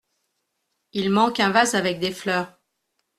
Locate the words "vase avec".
1.51-1.99